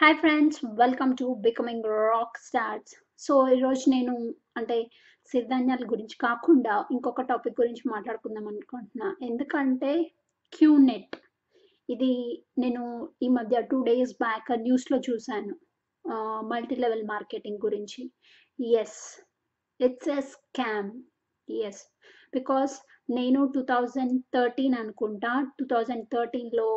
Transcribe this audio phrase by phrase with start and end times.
[0.00, 2.92] Hi friends welcome to becoming rock stars
[3.24, 4.14] so ఈరోజు నేను
[4.58, 4.78] అంటే
[5.30, 9.08] సిరిధాన్యాల గురించి కాకుండా ఇంకొక టాపిక్ గురించి మాట్లాడుకుందాం అనుకుంటున్నా.
[9.28, 9.92] ఎందుకంటే
[10.52, 11.16] క్యూనెట్
[11.88, 12.10] ఇది
[12.58, 12.82] నేను
[13.22, 15.54] ఈ మధ్య టూ డేస్ బ్యాక్ న్యూస్లో చూశాను.
[16.52, 18.02] మల్టీ లెవెల్ మార్కెటింగ్ గురించి.
[18.82, 18.98] Yes
[19.80, 20.92] it's a scam
[21.48, 21.82] yes
[22.34, 22.74] because
[23.18, 25.32] నేను టూ థౌజండ్ థర్టీన్ అనుకుంటా.
[25.58, 26.70] టూ థౌజండ్ థర్టీన్లో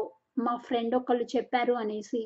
[0.48, 2.24] మా ఫ్రెండ్ ఒకళ్ళు చెప్పారు అనేసి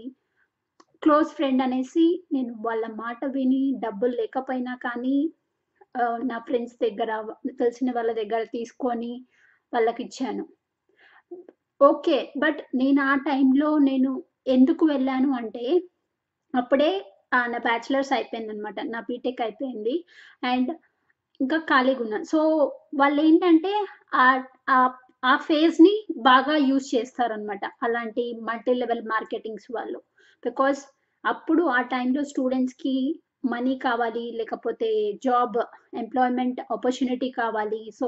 [1.03, 5.17] క్లోజ్ ఫ్రెండ్ అనేసి నేను వాళ్ళ మాట విని డబ్బులు లేకపోయినా కానీ
[6.23, 7.11] నా ఫ్రెండ్స్ దగ్గర
[7.59, 9.11] తెలిసిన వాళ్ళ దగ్గర తీసుకొని
[9.73, 10.43] వాళ్ళకి ఇచ్చాను
[11.81, 14.11] ఓకే బట్ నేను ఆ టైంలో నేను
[14.47, 15.65] ఎందుకు వెళ్ళాను అంటే
[16.53, 16.91] అప్పుడే
[17.33, 19.95] ఆ, నా బ్యాచిలర్స్ అయిపోయింది అనమాట నా బీటెక్ అయిపోయింది.
[20.43, 20.69] అండ్
[21.39, 22.39] ఇంకా ఖాళీగా ఉన్నాను సో
[22.95, 23.71] వాళ్ళు ఏంటంటే
[24.15, 24.27] ఆ
[24.69, 24.93] ఆ-
[25.23, 25.91] ఆ ఫేజ్ని
[26.21, 29.99] బాగా యూజ్ చేస్తారనమాట అలాంటి మల్టీ లెవెల్ మార్కెటింగ్స్ వాళ్ళు.
[30.43, 30.81] బికాస్
[31.23, 32.95] అప్పుడు ఆ టైంలో స్టూడెంట్స్కి
[33.53, 34.89] మనీ కావాలి లేకపోతే
[35.25, 35.57] జాబ్
[36.01, 37.81] ఎంప్లాయ్మెంట్ ఆపర్చునిటీ కావాలి.
[37.99, 38.07] సో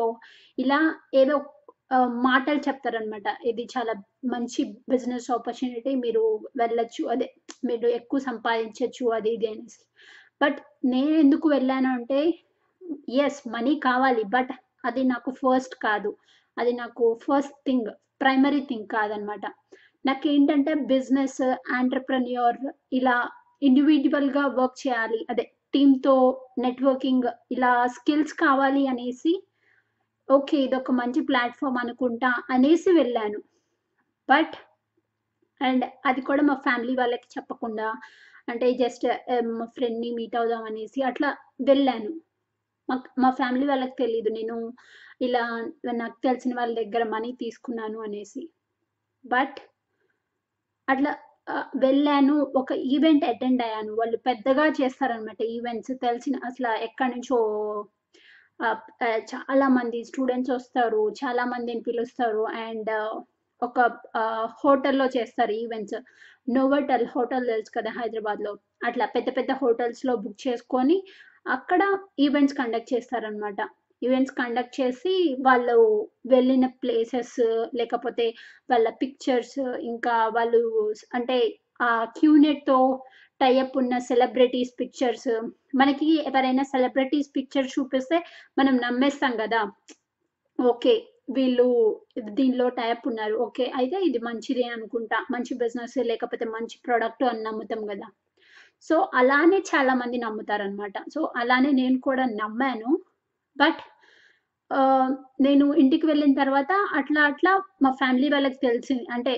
[0.57, 0.79] ఇలా
[1.21, 1.35] ఏదో
[2.27, 3.93] మాటలు చెప్తారనమాట ఇది చాలా
[4.33, 6.23] మంచి బిజినెస్ ఆపర్చునిటీ మీరు
[6.57, 7.03] వెళ్ళొచ్చు.
[7.13, 7.27] అదే
[7.65, 9.81] మీరు ఎక్కువ సంపాదించవచ్చు అది ఇది అనేసి.
[10.41, 10.59] బట్
[10.93, 12.19] నేను ఎందుకు వెళ్ళాను అంటే
[13.25, 14.51] ఎస్ మనీ కావాలి బట్
[14.85, 16.11] అది నాకు ఫస్ట్ కాదు.
[16.57, 17.89] అది నాకు ఫస్ట్ థింగ్
[18.21, 19.45] ప్రైమరీ థింగ్ కాదనమాట
[20.05, 21.41] నాకు ఏంటంటే బిజినెస్
[21.79, 22.59] ఆంటర్ప్రెన్యూర్
[22.99, 23.15] ఇలా
[23.61, 25.19] ఇండివిజువల్గా వర్క్ చేయాలి.
[25.31, 26.15] అదే టీంతో
[26.65, 29.33] నెట్వర్కింగ్ ఇలా స్కిల్స్ కావాలి అనేసి
[30.29, 33.39] ఓకే ఇది ఒక మంచి ప్లాట్ఫామ్ అనుకుంటా అనేసి వెళ్ళాను.
[34.29, 34.55] బట్
[35.61, 37.87] అండ్ అది కూడా మా ఫ్యామిలీ వాళ్ళకి చెప్పకుండా
[38.51, 39.05] అంటే జస్ట్
[39.57, 41.29] మా ఫ్రెండ్ని మీట్ అవుదాం అనేసి అట్లా
[41.69, 42.11] వెళ్ళాను.
[42.89, 44.55] మా మా ఫ్యామిలీ వాళ్ళకి తెలియదు నేను
[45.27, 45.43] ఇలా
[46.01, 48.43] నాకు తెలిసిన వాళ్ళ దగ్గర మనీ తీసుకున్నాను అనేసి.
[49.25, 49.59] బట్
[50.89, 51.11] అట్లా
[51.83, 52.35] వెళ్ళాను.
[52.61, 53.91] ఒక ఈవెంట్ అటెండ్ అయ్యాను.
[53.99, 55.93] వాళ్ళు పెద్దగా చేస్తారనమాట ఈవెంట్స్.
[56.05, 57.39] తెలిసిన అసలు ఎక్కడి నుంచో
[59.31, 61.01] చాలా మంది స్టూడెంట్స్ వస్తారు.
[61.21, 62.43] చాలా మందిని పిలుస్తారు.
[62.65, 62.91] అండ్
[63.61, 63.77] ఒక
[64.61, 65.97] హోటల్లో చేస్తారు ఈవెంట్స్.
[66.47, 68.51] నోవటల్ హోటల్ తెలుసు కదా హైదరాబాద్లో.
[68.87, 70.97] అట్లా పెద్ద పెద్ద హోటల్స్లో బుక్ చేసుకొని
[71.55, 71.81] అక్కడ
[72.19, 73.59] ఈవెంట్స్ కండక్ట్ చేస్తారనమాట
[74.01, 75.13] ఈవెంట్స్ కండక్ట్ చేసి
[75.47, 75.77] వాళ్ళు
[76.27, 77.37] వెళ్ళిన ప్లేసెస్
[77.79, 78.25] లేకపోతే
[78.71, 79.59] వాళ్ళ పిక్చర్స్
[79.91, 80.61] ఇంకా వాళ్ళు
[81.17, 81.37] అంటే
[81.81, 82.79] ఆ క్యూనెట్తో
[83.41, 85.29] టైఅప్ ఉన్న సెలబ్రిటీస్ పిక్చర్స్
[85.75, 88.17] మనకి ఎవరైనా సెలబ్రిటీస్ పిక్చర్ చూపిస్తే
[88.59, 89.61] మనం నమ్మేస్తాం కదా.
[90.59, 90.93] ఓకే
[91.37, 91.67] వీళ్ళు
[92.37, 93.35] దీనిలో టైప్ ఉన్నారు.
[93.45, 95.17] ఓకే అయితే ఇది మంచిదే అనుకుంటా.
[95.33, 98.07] మంచి బిజినెస్ లేకపోతే మంచి ప్రోడక్ట్ అని నమ్ముతాం కదా.
[98.89, 102.89] సో అలానే చాలా మంది నమ్ముతారనమాట సో అలానే నేను కూడా నమ్మాను.
[103.57, 103.81] బట్
[105.41, 109.05] నేను ఇంటికి వెళ్ళిన తర్వాత అట్లా అట్లా మా ఫ్యామిలీ వాళ్ళకి తెలిసింది.
[109.11, 109.33] అంటే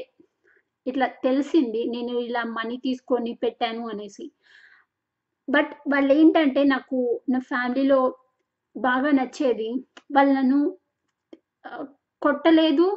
[0.86, 1.82] ఇట్లా తెలిసింది.
[1.88, 4.26] నేను ఇలా మనీ తీసుకొని పెట్టాను అనేసి.
[5.48, 6.98] బట్ వాళ్ళు ఏంటంటే నాకు
[7.30, 8.00] నా ఫ్యామిలీలో
[8.76, 9.70] బాగా నచ్చేది.
[10.16, 10.60] వాళ్ళు నన్ను
[12.22, 12.88] కొట్టలేదు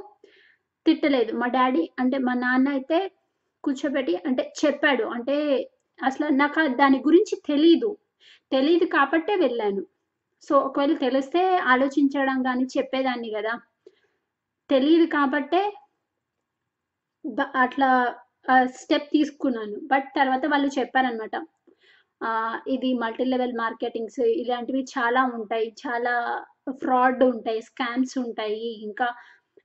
[0.86, 1.32] తిట్టలేదు.
[1.32, 2.98] మా డాడీ అంటే మా నాన్న అయితే
[3.64, 5.04] కూర్చోబెట్టి అంటే చెప్పాడు.
[5.16, 5.36] అంటే
[5.98, 7.90] అసలు నాకు దాని గురించి తెలీదు.
[8.52, 9.82] తెలియదు కాబట్టే వెళ్ళాను.
[10.42, 13.54] సో ఒకవేళ తెలిస్తే ఆలోచించడం కానీ చెప్పేదాన్ని కదా.
[14.70, 15.60] తెలియదు కాబట్టే
[17.64, 17.88] అట్లా
[18.80, 19.76] స్టెప్ తీసుకున్నాను.
[19.92, 21.34] బట్ తర్వాత వాళ్ళు చెప్పారనమాట
[22.68, 25.68] ఇది మల్టీ లెవెల్ మార్కెటింగ్స్ ఇలాంటివి చాలా ఉంటాయి.
[25.82, 26.14] చాలా
[26.82, 28.68] ఫ్రాడ్ ఉంటాయి స్కామ్స్ ఉంటాయి.
[28.86, 29.08] ఇంకా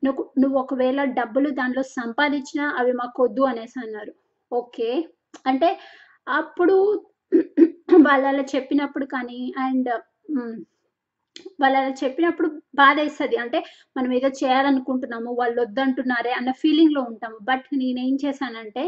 [0.03, 4.13] నువ్వు నువ్వు ఒకవేళ డబ్బులు దాంట్లో సంపాదించినా అవి మాకు వద్దు అనేసి అన్నారు.
[4.51, 4.89] ఓకే.
[5.47, 5.69] అంటే
[6.39, 6.75] అప్పుడు
[8.07, 9.89] వాళ్ళు అలా చెప్పినప్పుడు కానీ అండ్
[11.61, 13.59] వాళ్ళు అలా చెప్పినప్పుడు బాధ వేస్తుంది అంటే
[13.97, 17.37] మనం ఏదో చేయాలనుకుంటున్నాము వాళ్ళు వద్దంటున్నారే అన్న ఫీలింగ్లో ఉంటాము.
[17.41, 18.83] బట్ నేనేం చేశానంటే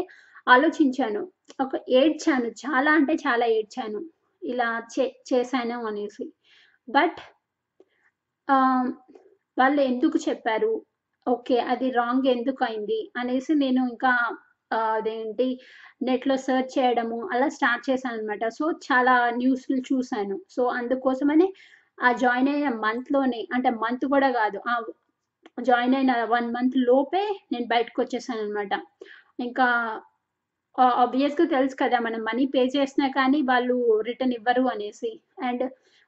[0.46, 1.22] ఆలోచించాను.
[1.60, 2.48] ఒక ఏడ్చాను.
[2.64, 4.00] చాలా అంటే చాలా ఏడ్చాను.
[4.42, 6.24] ఇలా చే చేశాను అనేసి.
[6.88, 7.20] బట్
[9.56, 10.72] వాళ్ళు ఎందుకు చెప్పారు?
[11.26, 12.98] ఓకే అది రాంగ్ ఎందుకు అయింది?
[13.16, 14.12] అనేసి నేను ఇంకా
[14.76, 15.48] అదేంటి
[16.02, 20.36] నెట్లో సెర్చ్ చేయడము అలా స్టార్ట్ చేశాను అనమాట సో చాలా న్యూస్లు చూశాను.
[20.50, 21.48] సో అందుకోసమనే
[21.98, 24.74] ఆ జాయిన్ అయిన మంత్లోనే అంటే మంత్ కూడా కాదు ఆ
[25.62, 28.72] జాయిన్ అయిన వన్ మంత్ లోపే నేను బయటకు వచ్చేసాను అనమాట
[29.38, 29.66] ఇంకా
[31.02, 33.76] ఆబ్వియస్గా తెలుసు కదా మనం మనీ పే చేసినా కానీ వాళ్ళు
[34.08, 35.10] రిటర్న్ ఇవ్వరు అనేసి.
[35.48, 35.64] అండ్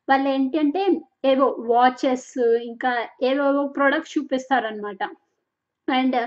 [0.09, 0.83] వాళ్ళు ఏంటంటే
[1.25, 2.31] ఏవో వాచెస్
[2.71, 2.93] ఇంకా
[3.23, 5.03] ఏవేవో ప్రొడక్ట్స్ చూపిస్తారనమాట
[5.89, 6.19] అండ్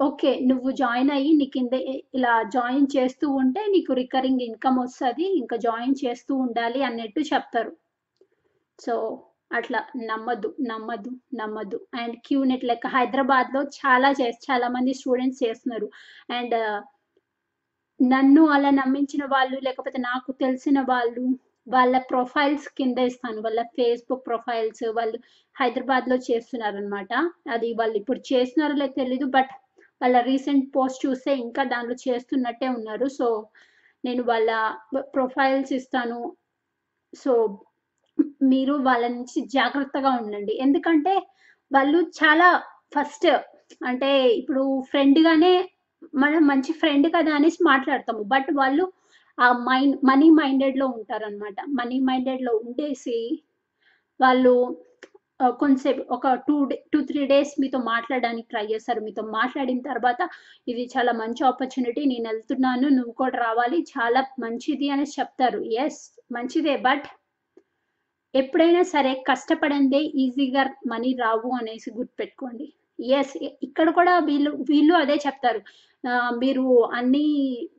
[0.00, 1.74] ఓకే నువ్వు జాయిన్ అయ్యి నీకు ఇంద
[2.14, 7.72] ఇలా జాయిన్ చేస్తూ ఉంటే నీకు రికరింగ్ ఇన్కమ్ వస్తుంది ఇంకా జాయిన్ చేస్తూ ఉండాలి అన్నట్టు చెప్తారు.
[8.78, 8.94] సో
[9.50, 9.80] అట్లా
[10.10, 11.78] నమ్మద్దు నమ్మద్దు నమ్మద్దు.
[11.94, 15.88] అండ్ క్యూనెట్ లెక్క హైదరాబాద్లో చాలా చేసి చాలా మంది స్టూడెంట్స్ చేస్తున్నారు.
[16.30, 16.56] అండ్
[18.00, 21.24] నన్ను అలా నమ్మించిన వాళ్ళు లేకపోతే నాకు తెలిసిన వాళ్ళు
[21.66, 23.40] వాళ్ళ ప్రొఫైల్స్ కింద ఇస్తాను.
[23.46, 25.18] వాళ్ళ ఫేస్బుక్ ప్రొఫైల్స్ వాళ్ళు
[25.56, 27.12] హైదరాబాద్లో చేస్తున్నారనమాట
[27.54, 29.52] అది వాళ్ళు ఇప్పుడు చేస్తున్నారో లేదు తెలీదు బట్
[30.02, 33.08] వాళ్ళ రీసెంట్ పోస్ట్ చూస్తే ఇంకా దాంట్లో చేస్తున్నట్టే ఉన్నారు.
[33.18, 33.26] సో
[34.04, 34.50] నేను వాళ్ళ
[35.16, 36.20] ప్రొఫైల్స్ ఇస్తాను.
[37.12, 37.32] సో
[38.52, 40.54] మీరు వాళ్ళ నుంచి జాగ్రత్తగా ఉండండి.
[40.66, 41.14] ఎందుకంటే
[41.72, 42.48] వాళ్ళు చాలా
[42.96, 43.28] ఫస్ట్
[43.90, 44.10] అంటే
[44.40, 45.54] ఇప్పుడు ఫ్రెండ్గానే
[46.14, 48.22] మనం మంచి ఫ్రెండ్ కదా అనేసి మాట్లాడతాము.
[48.34, 48.84] బట్ వాళ్ళు
[49.38, 53.18] ఆ మైండ్ మనీ మైండెడ్లో ఉంటారనమాట మనీ మైండెడ్లో ఉండేసి
[54.20, 54.54] వాళ్ళు
[55.60, 59.00] కొంతసేపు ఒక two day two three days మీతో మాట్లాడడానికి ట్రై చేస్తారు.
[59.06, 60.20] మీతో మాట్లాడిన తర్వాత
[60.72, 65.60] ఇది చాలా మంచి ఆపర్చునిటీ నేను వెళ్తున్నాను నువ్వు కూడా రావాలి చాలా మంచిది అనేసి చెప్తారు.
[65.84, 66.00] ఎస్
[66.36, 67.08] మంచిదే బట్
[68.34, 70.62] ఎప్పుడైనా సరే కష్టపడందే ఈజీగా
[70.92, 72.66] మనీ రావు అనేసి గుర్తుపెట్టుకోండి.
[73.18, 75.60] ఎస్ ఇక్కడ కూడా వీళ్ళు వీళ్ళు అదే చెప్తారు.
[76.42, 76.64] మీరు
[76.98, 77.26] అన్ని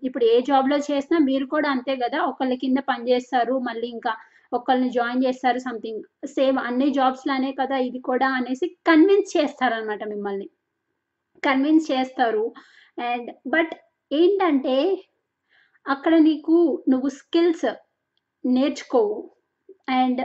[0.03, 4.13] ఇప్పుడు ఏ జాబ్లో చేసినా మీరు కూడా అంతే కదా ఒకళ్ళ కింద పని చేస్తారు మళ్ళీ ఇంకా
[4.51, 10.47] ఒకళ్ళని జాయిన్ చేస్తారు సంథింగ్ సేమ్ అన్ని జాబ్స్ లానే కదా ఇది కూడా అనేసి కన్విన్స్ చేస్తారనమాట మిమ్మల్ని.
[11.43, 12.45] కన్విన్స్ చేస్తారు.
[13.11, 13.73] అండ్ బట్
[14.11, 14.75] ఏంటంటే
[15.85, 16.57] అక్కడ నీకు
[16.89, 17.65] నువ్వు స్కిల్స్
[18.45, 19.17] నేర్చుకోవు.
[19.89, 20.21] అండ్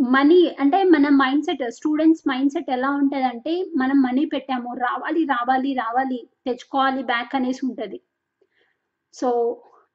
[0.00, 5.74] మనీ అంటే మన mindset students mindset ఎలా ఉంటుందంటే మనం మనీ పెట్టాము రావాలి రావాలి
[5.74, 7.98] రావాలి తెచ్చుకోవాలి బ్యాక్ అనేసి ఉంటుంది.
[9.14, 9.30] సో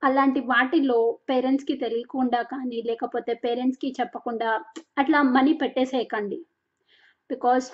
[0.04, 4.50] అలాంటి వాటిలో పేరెంట్స్కి తెలియకుండా కానీ లేకపోతే పేరెంట్స్కి చెప్పకుండా
[4.98, 6.46] అట్లా మనీ పెట్టేసేయకండి.
[7.30, 7.72] బికాస్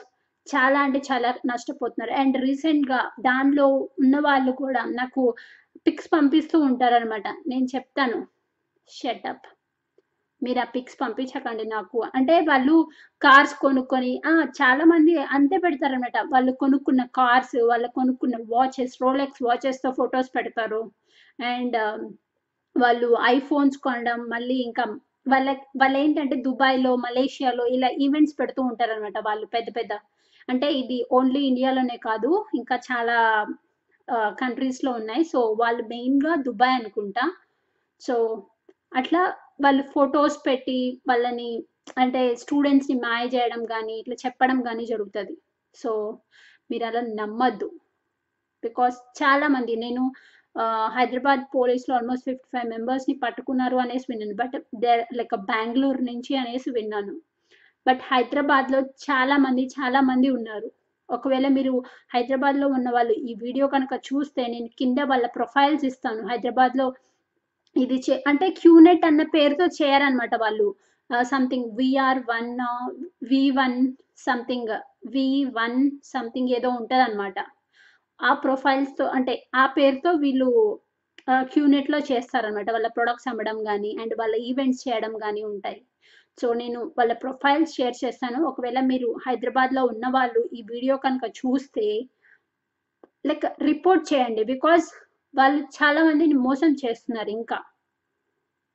[0.47, 2.11] చాలా అంటే చాలా నష్టపోతున్నారు.
[2.11, 3.67] అండ్ రీసెంట్గా దానిలో
[3.99, 5.35] ఉన్న వాళ్ళు కూడా నాకు
[5.87, 8.27] పిక్స్ పంపిస్తూ ఉంటారనమాట నేను చెప్తాను.
[8.89, 9.47] షటప్
[10.41, 11.97] మీరు ఆ పిక్స్ పంపించకండి నాకు.
[12.17, 12.75] అంటే వాళ్ళు
[13.21, 14.11] కార్స్ కొనుక్కొని
[14.59, 20.81] చాలా మంది అంతే పెడతారనమాట వాళ్ళు కొనుక్కున్న కార్స్ వాళ్ళు కొనుక్కున్న వాచెస్ రోలెక్స్ వాచెస్తో ఫొటోస్ పెడతారు.
[21.53, 21.77] అండ్
[22.75, 24.83] వాళ్ళు ఐఫోన్స్ కొనడం మళ్ళీ ఇంకా
[25.31, 25.49] వాళ్ళ
[25.81, 29.93] వాళ్ళు ఏంటంటే దుబాయ్లో మలేషియాలో ఇలా ఈవెంట్స్ పెడుతూ ఉంటారనమాట వాళ్ళు పెద్ద పెద్ద.
[30.49, 33.17] అంటే ఇది ఓన్లీ ఇండియాలోనే కాదు ఇంకా చాలా
[34.41, 35.23] కంట్రీస్లో ఉన్నాయి.
[35.31, 37.25] సో వాళ్ళు మెయిన్గా దుబాయ్ అనుకుంటా.
[38.01, 38.15] సో
[38.99, 39.21] అట్లా
[39.63, 40.79] వాళ్ళు ఫొటోస్ పెట్టి
[41.09, 41.49] వాళ్ళని
[42.01, 45.33] అంటే స్టూడెంట్స్ని మాయ చేయడం కానీ ఇట్లా చెప్పడం కానీ జరుగుతుంది.
[45.75, 45.91] సో
[46.71, 47.67] మీరు అలా నమ్మద్దు.
[48.63, 50.03] బికాస్ చాలా మంది నేను
[50.97, 54.35] హైదరాబాద్ పోలీసులో ఆల్మోస్ట్ ఫిఫ్టీ ఫైవ్ మెంబర్స్ని పట్టుకున్నారు అనేసి విన్నాను.
[54.41, 57.13] బట్ దే లైక్ బెంగళూరు నుంచి అనేసి విన్నాను.
[57.85, 60.69] బట్ హైదరాబాద్లో చాలా మంది చాలా మంది ఉన్నారు.
[61.09, 61.73] ఒకవేళ మీరు
[62.13, 66.21] హైదరాబాద్లో ఉన్న వాళ్ళు ఈ వీడియో కనుక చూస్తే నేను కింద వాళ్ళ ప్రొఫైల్స్ ఇస్తాను.
[66.31, 66.85] హైదరాబాద్లో
[67.75, 70.67] ఇది చే అంటే క్యూనెట్ అన్న పేరుతో చేయరనమాట వాళ్ళు.
[71.33, 72.51] Something VR one
[73.31, 73.77] V one
[74.27, 74.71] something
[75.13, 75.25] V
[75.59, 75.79] one
[76.13, 77.37] something ఏదో ఉంటుంది అనమాట
[78.19, 80.49] ఆ ప్రొఫైల్స్తో అంటే ఆ పేరుతో వీళ్ళు
[81.53, 85.79] క్యూనెట్లో చేస్తారనమాట వాళ్ళ ప్రొడక్ట్స్ అమ్మడం కానీ అండ్ వాళ్ళ ఈవెంట్స్ చేయడం కానీ ఉంటాయి.
[86.37, 88.39] సో నేను వాళ్ళ ప్రొఫైల్స్ షేర్ చేస్తాను.
[88.49, 91.85] ఒకవేళ మీరు హైదరాబాద్లో ఉన్న వాళ్ళు ఈ వీడియో కనుక చూస్తే
[93.29, 94.43] లైక్ రిపోర్ట్ చేయండి.
[94.53, 94.87] బికాజ్
[95.33, 97.57] వాళ్ళు చాలా మందిని మోసం చేస్తున్నారు ఇంకా.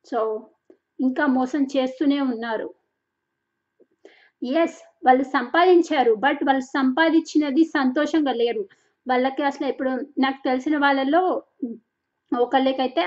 [0.06, 0.20] సో
[1.00, 2.69] ఇంకా మోసం చేస్తూనే ఉన్నారు.
[4.43, 8.62] ఎస్ వాళ్ళు సంపాదించారు బట్ వాళ్ళు సంపాదించినది సంతోషంగా లేరు.
[9.06, 11.23] వాళ్ళకి అసలు ఇప్పుడు నాకు తెలిసిన వాళ్ళలో
[12.32, 13.02] ఒకళ్ళకైతే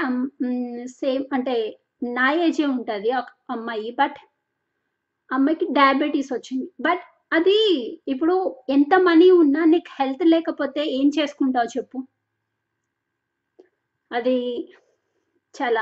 [0.99, 1.55] సేమ్ అంటే
[2.17, 4.19] నా ఏజే ఉంటుంది ఒక అమ్మాయి బట్
[5.31, 6.67] అమ్మాయికి డయాబెటీస్ వచ్చింది.
[6.81, 7.57] బట్ అది
[8.07, 8.35] ఇప్పుడు
[8.69, 11.97] ఎంత మనీ ఉన్నా నీకు హెల్త్ లేకపోతే ఏం చేసుకుంటావు చెప్పు?
[14.11, 14.37] అది
[15.55, 15.81] చాలా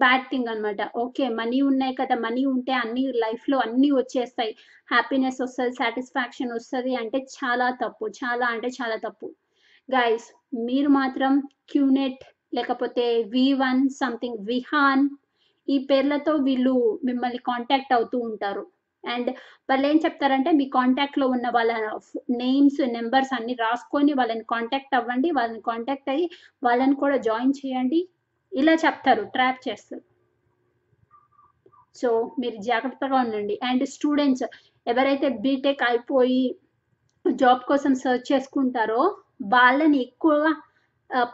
[0.00, 4.52] బ్యాడ్ థింగ్ అనమాట ఓకే మనీ ఉన్నాయి కదా మనీ ఉంటే అన్ని లైఫ్లో అన్నీ వచ్చేస్తాయి.
[4.90, 9.28] హ్యాపీనెస్ వస్తుంది సాటిస్ఫాక్షన్ వస్తుంది అంటే చాలా తప్పు చాలా అంటే చాలా తప్పు.
[9.88, 10.26] గైస్
[10.68, 11.32] మీరు మాత్రం
[11.70, 15.04] క్యూనెట్ లేకపోతే వి వన్ సంథింగ్ విహాన్
[15.68, 18.64] ఈ పేర్లతో వీళ్ళు మిమ్మల్ని కాంటాక్ట్ అవుతూ ఉంటారు.
[19.04, 19.30] అండ్
[19.70, 21.72] వాళ్ళు ఏం చెప్తారంటే మీ కాంటాక్ట్లో ఉన్న వాళ్ళ
[22.42, 25.28] నేమ్స్ నెంబర్స్ అన్ని రాసుకొని వాళ్ళని కాంటాక్ట్ అవ్వండి.
[25.38, 26.26] వాళ్ళని కాంటాక్ట్ అయ్యి
[26.66, 28.00] వాళ్ళని కూడా జాయిన్ చేయండి.
[28.52, 30.02] ఇలా చెప్తారు ట్రాప్ చేస్తారు.
[32.00, 32.08] సో
[32.40, 33.54] మీరు జాగ్రత్తగా ఉండండి.
[33.68, 34.46] అండ్ స్టూడెంట్స్
[34.86, 36.44] ఎవరైతే బీటెక్ అయిపోయి
[37.24, 39.02] జాబ్ కోసం సర్చ్ చేసుకుంటారో
[39.54, 40.52] వాళ్ళని ఎక్కువగా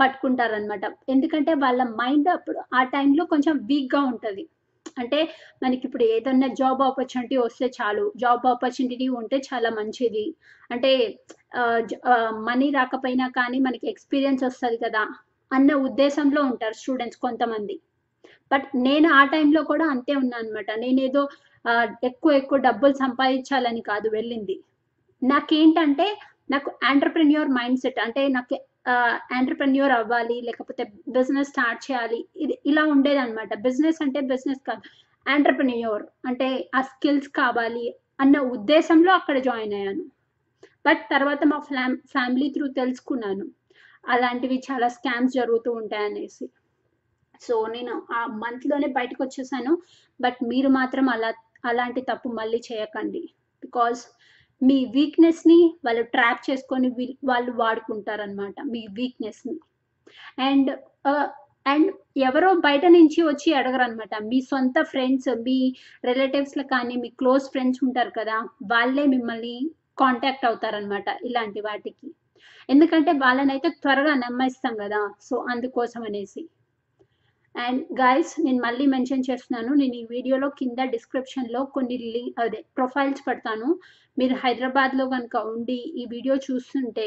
[0.00, 4.44] పట్టుకుంటారనమాట ఎందుకంటే వాళ్ళ మైండ్ అప్పుడు ఆ టైంలో కొంచెం వీక్గా ఉంటుంది.
[5.00, 5.18] అంటే
[5.62, 8.04] మనకి ఇప్పుడు ఏదన్నా జాబ్ ఆపర్చునిటీ వస్తే చాలు.
[8.16, 10.24] జాబ్ ఆపర్చునిటీ ఉంటే చాలా మంచిది.
[10.70, 10.90] అంటే
[12.48, 15.02] మనీ రాకపోయినా కానీ మనకి ఎక్స్పీరియన్స్ వస్తుంది కదా
[15.50, 17.76] అన్న ఉద్దేశంలో ఉంటారు స్టూడెంట్స్ కొంతమంది.
[18.50, 21.22] బట్ నేను ఆ టైంలో కూడా అంతే ఉన్నాను అనమాట నేనేదో
[22.08, 24.56] ఎక్కువ ఎక్కువ డబ్బులు సంపాదించాలని కాదు వెళ్ళింది.
[25.22, 26.06] నాకేంటంటే
[26.50, 28.54] నాకు ఆంటర్ప్రెన్యూర్ మైండ్ సెట్ అంటే నాకు
[29.36, 30.82] ఆంటర్ప్రెన్యూర్ అవ్వాలి లేకపోతే
[31.16, 34.82] బిజినెస్ స్టార్ట్ చేయాలి ఇది ఇలా ఉండేది అనమాట బిజినెస్ అంటే బిజినెస్ కాదు.
[35.26, 36.48] ఆంటర్ప్రెన్యూర్ అంటే
[36.78, 37.84] ఆ స్కిల్స్ కావాలి
[38.20, 40.04] అన్న ఉద్దేశంలో అక్కడ జాయిన్ అయ్యాను.
[40.86, 43.46] బట్ తర్వాత మా ఫ్యామ్ ఫ్యామిలీ త్రూ తెలుసుకున్నాను.
[44.04, 46.46] అలాంటివి చాలా స్కామ్స్ జరుగుతూ ఉంటాయనేసి.
[47.40, 49.72] సో నేను ఆ మంత్లోనే బయటకు వచ్చేసాను.
[50.20, 51.30] బట్ మీరు మాత్రం అలా
[51.70, 53.22] అలాంటి తప్పు మళ్ళీ చేయకండి.
[53.62, 54.00] బికాజ్
[54.62, 56.88] మీ వీక్నెస్ని వాళ్ళు ట్రాప్ చేసుకొని
[57.24, 59.54] వాళ్ళు వాడుకుంటారనమాట మీ వీక్నెస్ని
[60.48, 60.70] అండ్
[61.66, 65.56] అండ్ ఎవరో బయట నుంచి వచ్చి అడగరు అనమాట మీ సొంత ఫ్రెండ్స్ మీ
[66.04, 68.36] రిలేటివ్స్లో కానీ మీ క్లోజ్ ఫ్రెండ్స్ ఉంటారు కదా
[68.72, 69.56] వాళ్ళే మిమ్మల్ని
[69.98, 72.06] కాంటాక్ట్ అవుతారనమాట ఇలాంటి వాటికి.
[72.68, 76.42] ఎందుకంటే వాళ్ళనైతే త్వరగా నమ్మేస్తాం కదా సో అందుకోసం అనేసి.
[77.54, 79.74] అండ్ గైస్ నేను మళ్ళీ మెన్షన్ చేస్తున్నాను.
[79.74, 83.68] నేను ఈ వీడియోలో కింద డిస్క్రిప్షన్లో కొన్ని లింక్ అదే ప్రొఫైల్స్ పెడతాను.
[84.18, 87.06] మీరు హైదరాబాద్లో కనుక ఉండి ఈ వీడియో చూస్తుంటే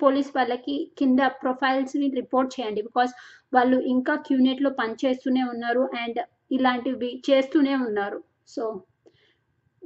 [0.00, 2.82] పోలీస్ వాళ్ళకి కింద ప్రొఫైల్స్ని రిపోర్ట్ చేయండి.
[2.82, 3.12] బికాస్
[3.54, 5.90] వాళ్ళు ఇంకా క్యూనెట్లో పనిచేస్తూనే ఉన్నారు.
[6.02, 8.18] అండ్ ఇలాంటివి చేస్తూనే ఉన్నారు.
[8.48, 8.64] సో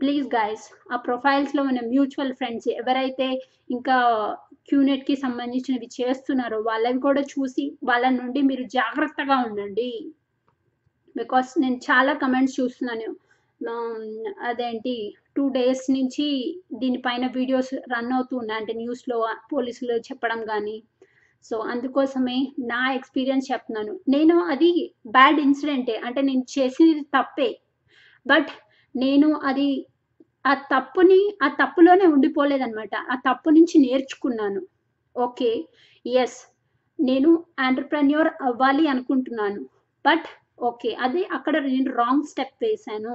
[0.00, 3.28] ప్లీజ్ గైస్ ఆ ప్రొఫైల్స్లో మన మ్యూచువల్ ఫ్రెండ్స్ ఎవరైతే
[3.71, 3.97] ఇంకా
[4.69, 9.90] క్యూనెట్కి సంబంధించినవి చేస్తున్నారో వాళ్ళని కూడా చూసి వాళ్ళ నుండి మీరు జాగ్రత్తగా ఉండండి.
[11.17, 13.09] బికాస్ నేను చాలా కమెంట్స్ చూస్తున్నాను.
[13.61, 14.02] Um,
[14.40, 14.93] అదేంటి
[15.37, 16.26] టూ డేస్ నుంచి
[16.73, 19.17] దీనిపైన వీడియోస్ రన్ అవుతున్నాయి అంటే న్యూస్లో
[19.52, 20.76] పోలీసులు చెప్పడం కానీ.
[21.45, 23.93] సో అందుకోసమే నా ఎక్స్పీరియన్స్ చెప్తున్నాను.
[24.09, 24.71] నేను అది
[25.07, 27.50] బ్యాడ్ ఇన్సిడెంటే అంటే నేను చేసింది తప్పే.
[28.26, 28.50] బట్
[28.95, 29.68] నేను అది
[30.45, 34.61] ఆ తప్పుని ఆ తప్పులోనే ఉండిపోలేదనమాట ఆ తప్పు నుంచి నేర్చుకున్నాను.
[35.16, 35.50] ఓకే
[36.07, 36.38] ఎస్
[36.99, 39.61] నేను ఆంటర్ప్రెన్యూర్ అవ్వాలి అనుకుంటున్నాను.
[40.04, 40.28] బట్
[40.61, 43.14] ఓకే అది అక్కడ నేను రాంగ్ స్టెప్ వేశాను.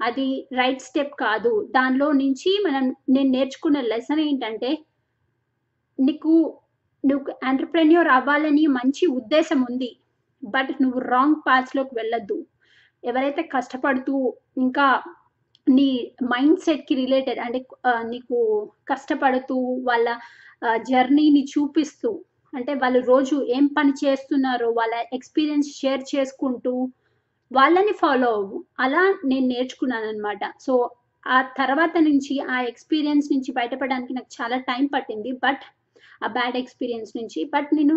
[0.00, 1.52] అది రైట్ స్టెప్ కాదు.
[1.70, 4.70] దానిలో నుంచి మనం నేను నేర్చుకున్న లెసన్ ఏంటంటే
[5.98, 6.32] నీకు
[7.04, 9.90] నువ్వు ఆంటర్ప్రెన్యూర్ అవ్వాలని మంచి ఉద్దేశం ఉంది.
[10.42, 12.36] బట్ నువ్వు రాంగ్ పాత్స్లోకి వెళ్ళొద్దు.
[13.04, 14.16] ఎవరైతే కష్టపడుతూ
[14.56, 14.86] ఇంకా
[15.66, 15.88] నీ
[16.24, 17.60] మైండ్ సెట్కి రిలేటెడ్ అంటే
[18.10, 18.36] నీకు
[18.88, 20.08] కష్టపడుతూ వాళ్ళ
[20.90, 22.10] జర్నీని చూపిస్తూ
[22.52, 26.72] అంటే వాళ్ళు రోజు ఏం పని చేస్తున్నారో వాళ్ళ ఎక్స్పీరియన్స్ షేర్ చేసుకుంటూ
[27.50, 28.58] వాళ్ళని ఫాలో అవ్వు.
[28.80, 30.74] అలా నేను నేర్చుకున్నాను అనమాట సో
[31.26, 35.32] ఆ తర్వాత నుంచి ఆ ఎక్స్పీరియన్స్ నుంచి బయటపడడానికి నాకు చాలా టైం పట్టింది.
[35.44, 35.64] బట్
[36.24, 37.40] ఆ బ్యాడ్ ఎక్స్పీరియన్స్ నుంచి.
[37.54, 37.96] బట్ నేను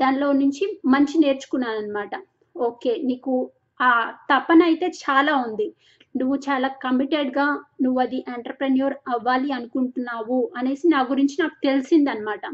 [0.00, 2.14] దానిలో నుంచి మంచి నేర్చుకున్నాను అనమాట
[2.56, 3.34] ఓకే నీకు
[3.80, 3.90] ఆ
[4.30, 5.66] తపన అయితే చాలా ఉంది.
[6.14, 7.46] నువ్వు చాలా కమిటెడ్గా
[7.82, 12.44] నువ్వు అది ఎంటర్ప్రెన్యూర్ అవ్వాలి అనుకుంటున్నావు అనేసి నా గురించి నాకు తెలిసిందనమాట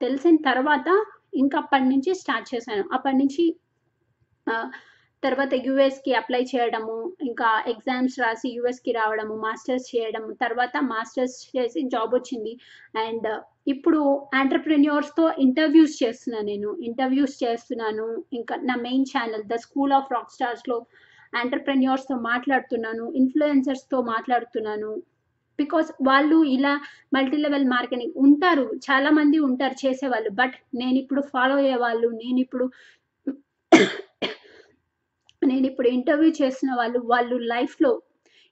[0.00, 0.88] తెలిసిన తర్వాత
[1.34, 2.84] ఇంకా అప్పటి నుంచి స్టార్ట్ చేశాను.
[2.92, 3.44] అప్పటి నుంచి
[5.22, 12.14] తర్వాత యుఎస్కి అప్లై చేయడము ఇంకా ఎగ్జామ్స్ రాసి యుఎస్కి రావడము మాస్టర్స్ చేయడము తర్వాత మాస్టర్స్ చేసి జాబ్
[12.14, 12.52] వచ్చింది.
[13.04, 13.28] అండ్
[13.68, 14.00] ఇప్పుడు
[14.34, 16.70] ఆంటర్ప్రెన్యూర్స్తో ఇంటర్వ్యూస్ చేస్తున్నాను నేను.
[16.88, 18.06] ఇంటర్వ్యూస్ చేస్తున్నాను.
[18.32, 20.78] ఇంకా నా main channel the school of rock స్టార్స్లో
[21.34, 24.90] ఆంటర్ప్రెన్యూర్స్తో మాట్లాడుతున్నాను ఇన్ఫ్లుయెన్సర్స్తో మాట్లాడుతున్నాను.
[25.58, 26.72] బికాస్ వాళ్ళు ఇలా
[27.14, 28.66] మల్టీ లెవెల్ మార్కెటింగ్ ఉంటారు.
[28.86, 30.30] చాలా మంది ఉంటారు చేసేవాళ్ళు.
[30.30, 32.66] బట్ నేను ఇప్పుడు ఫాలో అయ్యే వాళ్ళు నేను ఇప్పుడు
[35.42, 37.92] నేను ఇప్పుడు ఇంటర్వ్యూ చేసిన వాళ్ళు వాళ్ళు లైఫ్లో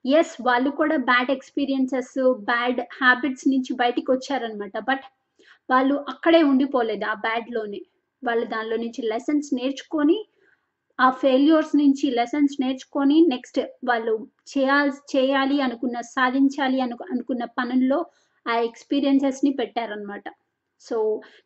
[0.05, 2.15] ఎస్ వాళ్ళు కూడా బ్యాడ్ ఎక్స్పీరియన్సెస్
[2.45, 5.07] బ్యాడ్ హ్యాబిట్స్ నుంచి బయటికి వచ్చారనమాట బట్
[5.69, 7.81] వాళ్ళు అక్కడే ఉండిపోలేదు ఆ బ్యాడ్లోనే
[8.23, 10.19] వాళ్ళు దానిలో నుంచి లెసన్స్ నేర్చుకొని
[10.99, 14.15] ఆ ఫెయిల్యూర్స్ నుంచి లెసన్స్ నేర్చుకొని నెక్స్ట్ వాళ్ళు
[14.53, 17.99] చేయాల్ చేయాలి అనుకున్న సాధించాలి అను అనుకున్న పనుల్లో
[18.47, 20.25] ఆ ఎక్స్పీరియన్సెస్ని పెట్టారనమాట
[20.81, 20.97] సో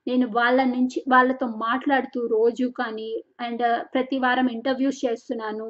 [0.09, 3.11] నేను వాళ్ళ నుంచి వాళ్ళతో మాట్లాడుతూ రోజు కానీ
[3.41, 5.69] అండ్ uh, ప్రతి వారం ఇంటర్వ్యూస్ చేస్తున్నాను.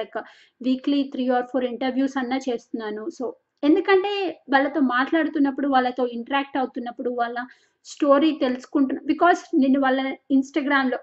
[0.00, 0.18] Like
[0.60, 3.04] weekly three or four interviews అన్నా చేస్తున్నాను.
[3.10, 3.24] సో
[3.62, 4.12] ఎందుకంటే
[4.52, 7.38] వాళ్ళతో మాట్లాడుతున్నప్పుడు వాళ్ళతో ఇంటరాక్ట్ అవుతున్నప్పుడు వాళ్ళ
[7.86, 10.98] స్టోరీ తెలుసుకుంటున్నా బికాస్ నేను వాళ్ళ ఇన్స్టాగ్రామ్లో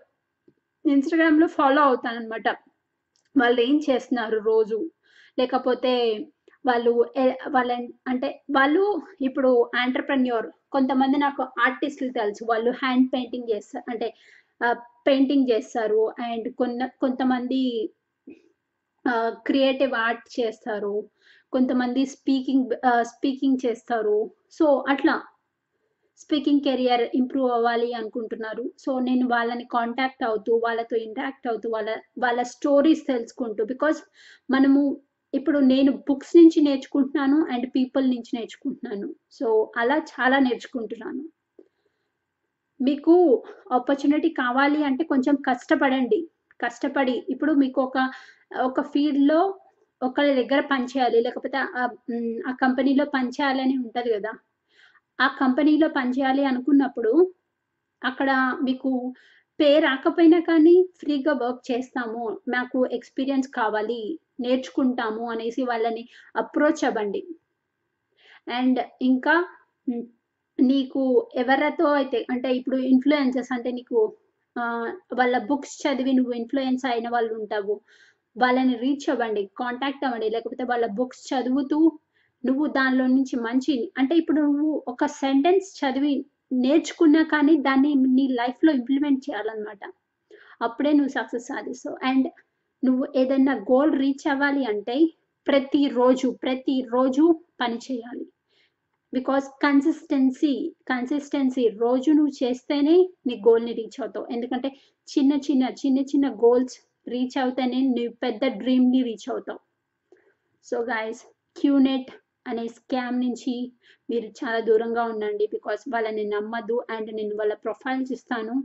[0.86, 2.48] ఇన్స్టాగ్రామ్లో ఫాలో అవుతాను అనమాట
[3.36, 4.80] వాళ్ళు ఏం చేస్తున్నారు రోజు?
[5.38, 5.94] లేకపోతే
[6.66, 6.92] వాళ్ళు
[7.48, 7.72] వాళ్ళ
[8.08, 8.84] అంటే వాళ్ళు
[9.28, 9.52] ఇప్పుడు
[9.84, 12.44] ఆంటర్ప్రెన్యూర్ కొంతమంది నాకు ఆర్టిస్టులు తెలుసు.
[12.52, 14.08] వాళ్ళు హ్యాండ్ పెయింటింగ్ చేస్తారు అంటే
[15.08, 16.02] పెయింటింగ్ చేస్తారు.
[16.20, 17.62] అండ్ కొన్న కొంతమంది
[19.48, 20.96] క్రియేటివ్ ఆర్ట్ చేస్తారు.
[21.54, 22.72] కొంతమంది స్పీకింగ్
[23.02, 24.18] స్పీకింగ్ చేస్తారు.
[24.52, 25.16] సో అట్లా.
[26.20, 28.66] స్పీకింగ్ కెరియర్ ఇంప్రూవ్ అవ్వాలి అనుకుంటున్నారు.
[28.80, 34.00] సో నేను వాళ్ళని కాంటాక్ట్ అవుతూ వాళ్ళతో ఇంటరాక్ట్ అవుతూ వాళ్ళ వాళ్ళ స్టోరీస్ తెలుసుకుంటూ బికాస్
[34.52, 34.82] మనము
[35.34, 39.08] ఇప్పుడు నేను బుక్స్ నుంచి నేర్చుకుంటున్నాను అండ్ పీపుల్ నుంచి నేర్చుకుంటున్నాను.
[39.32, 41.24] సో అలా చాలా నేర్చుకుంటున్నాను.
[42.80, 43.14] మీకు
[43.72, 46.20] ఆపర్చునిటీ కావాలి అంటే కొంచెం కష్టపడండి.
[46.60, 47.98] కష్టపడి ఇప్పుడు మీకు ఒక
[48.66, 49.40] ఒక ఫీల్డ్లో
[50.02, 51.84] ఒకరి దగ్గర పనిచేయాలి లేకపోతే ఆ
[52.50, 54.32] ఆ కంపెనీలో పనిచేయాలని ఉంటుంది కదా.
[55.20, 57.14] ఆ కంపెనీలో పనిచేయాలి అనుకున్నప్పుడు
[58.02, 58.30] అక్కడ
[58.64, 58.92] మీకు
[59.60, 62.24] పే రాకపోయినా కానీ ఫ్రీగా వర్క్ చేస్తాము.
[62.50, 64.02] మాకు ఎక్స్పీరియన్స్ కావాలి.
[64.40, 66.04] నేర్చుకుంటాము అనేసి వాళ్ళని
[66.36, 67.22] అప్రోచ్ అవ్వండి.
[68.58, 68.80] అండ్
[69.10, 69.36] ఇంకా
[70.60, 71.02] నీకు
[71.44, 73.98] ఎవరితో అయితే అంటే ఇప్పుడు ఇన్ఫ్లుయెన్సెస్ అంటే నీకు
[75.20, 77.76] వాళ్ళ బుక్స్ చదివి నువ్వు ఇన్ఫ్లుయెన్స్ అయిన వాళ్ళు ఉంటావు.
[78.36, 80.28] వాళ్ళని రీచ్ అవ్వండి కాంటాక్ట్ అవ్వండి.
[80.36, 81.80] లేకపోతే వాళ్ళ బుక్స్ చదువుతూ
[82.44, 86.14] నువ్వు దానిలో నుంచి మంచి అంటే ఇప్పుడు నువ్వు ఒక సెంటెన్స్ చదివి
[86.66, 89.82] నేర్చుకున్నా కానీ దాన్ని నీ లైఫ్లో ఇంప్లిమెంట్ చేయాలన్నమాట.
[90.68, 91.98] అప్పుడే నువ్వు సక్సెస్ సాధిస్తావు.
[92.10, 92.28] అండ్
[92.84, 94.98] నువ్వు ఏదైనా గోల్ రీచ్ అవ్వాలి అంటే
[95.48, 97.24] ప్రతిరోజు ప్రతిరోజు
[97.62, 98.26] పని చేయాలి.
[99.14, 100.54] బికాస్ కన్సిస్టెన్సీ
[100.88, 102.96] కన్సిస్టెన్సీ రోజు నువ్వు చేస్తేనే
[103.28, 104.28] నీ గోల్ని రీచ్ అవుతావు.
[104.32, 104.70] ఎందుకంటే
[105.08, 106.76] చిన్న చిన్న చిన్న చిన్న గోల్స్
[107.08, 109.62] రీచ్ అవుతేనే నువ్వు పెద్ద డ్రీమ్ని రీచ్ అవుతావు.
[110.66, 111.24] సో గాయస్
[111.60, 112.12] క్యూనెట్
[112.48, 113.56] అనే స్కామ్ నుంచి
[114.10, 115.46] మీరు చాలా దూరంగా ఉండండి.
[115.52, 118.56] బికాస్ వాళ్ళని నమ్మద్దు అండ్ నేను వాళ్ళ ప్రొఫైల్స్ ఇస్తాను.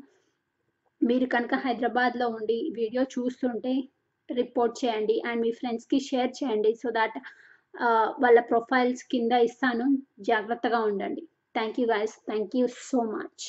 [1.00, 3.74] మీరు కనుక హైదరాబాద్లో ఉండి వీడియో చూస్తుంటే
[4.32, 7.18] రిపోర్ట్ చేయండి అండ్ మీ ఫ్రెండ్స్కి షేర్ చేయండి సో దాట్
[8.22, 9.86] వాళ్ళ ప్రొఫైల్స్ కింద ఇస్తాను.
[10.20, 11.22] జాగ్రత్తగా ఉండండి.
[11.54, 13.44] Thank you guys thank you so much